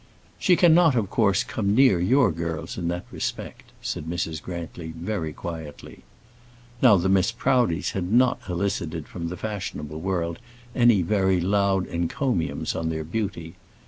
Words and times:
"She 0.39 0.55
cannot, 0.55 0.95
of 0.95 1.11
course, 1.11 1.43
come 1.43 1.75
near 1.75 1.99
your 1.99 2.31
girls 2.31 2.75
in 2.75 2.87
that 2.87 3.05
respect," 3.11 3.71
said 3.83 4.05
Mrs. 4.05 4.41
Grantly, 4.41 4.95
very 4.97 5.31
quietly. 5.31 5.99
Now 6.81 6.97
the 6.97 7.07
Miss 7.07 7.31
Proudies 7.31 7.91
had 7.91 8.11
not 8.11 8.39
elicited 8.49 9.07
from 9.07 9.27
the 9.27 9.37
fashionable 9.37 9.99
world 10.01 10.39
any 10.75 11.03
very 11.03 11.39
loud 11.39 11.85
encomiums 11.85 12.75
on 12.75 12.89
their 12.89 13.03
beauty. 13.03 13.57